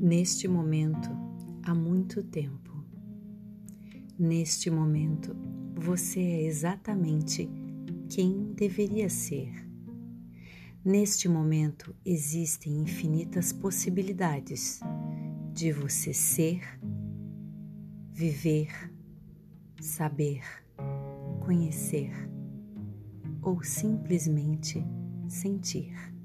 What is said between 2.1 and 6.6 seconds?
tempo. Neste momento, você é